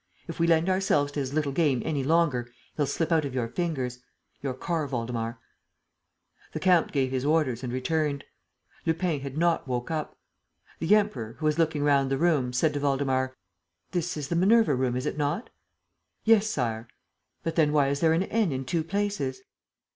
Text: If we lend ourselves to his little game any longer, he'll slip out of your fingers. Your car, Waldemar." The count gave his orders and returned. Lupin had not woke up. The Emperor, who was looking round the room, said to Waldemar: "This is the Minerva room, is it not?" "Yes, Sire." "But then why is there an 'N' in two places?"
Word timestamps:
If 0.27 0.39
we 0.39 0.47
lend 0.47 0.67
ourselves 0.67 1.11
to 1.11 1.19
his 1.19 1.31
little 1.31 1.51
game 1.51 1.83
any 1.85 2.03
longer, 2.03 2.49
he'll 2.75 2.87
slip 2.87 3.11
out 3.11 3.23
of 3.23 3.35
your 3.35 3.47
fingers. 3.47 3.99
Your 4.41 4.55
car, 4.55 4.87
Waldemar." 4.87 5.37
The 6.53 6.59
count 6.59 6.91
gave 6.91 7.11
his 7.11 7.23
orders 7.23 7.61
and 7.63 7.71
returned. 7.71 8.23
Lupin 8.87 9.19
had 9.19 9.37
not 9.37 9.67
woke 9.67 9.91
up. 9.91 10.17
The 10.79 10.95
Emperor, 10.95 11.33
who 11.37 11.45
was 11.45 11.59
looking 11.59 11.83
round 11.83 12.09
the 12.09 12.17
room, 12.17 12.51
said 12.51 12.73
to 12.73 12.79
Waldemar: 12.79 13.35
"This 13.91 14.17
is 14.17 14.29
the 14.29 14.35
Minerva 14.35 14.73
room, 14.73 14.95
is 14.95 15.05
it 15.05 15.17
not?" 15.19 15.51
"Yes, 16.23 16.47
Sire." 16.47 16.87
"But 17.43 17.55
then 17.55 17.71
why 17.71 17.89
is 17.89 17.99
there 17.99 18.13
an 18.13 18.23
'N' 18.23 18.51
in 18.51 18.65
two 18.65 18.83
places?" 18.83 19.43